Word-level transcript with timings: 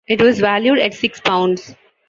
It 0.07 0.19
was 0.19 0.39
valued 0.39 0.79
at 0.79 0.95
six 0.95 1.19
pounds. 1.21 1.75